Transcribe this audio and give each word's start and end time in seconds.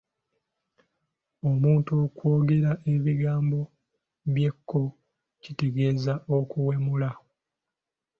Omuntu 1.49 1.91
okwogera 2.05 2.71
ebigambo 2.93 3.59
eby'ekko 4.27 4.81
kitegeeza 5.41 6.13
okuwemula. 6.37 7.11